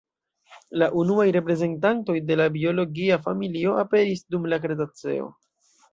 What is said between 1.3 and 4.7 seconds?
reprezentantoj de la biologia familio aperis dum la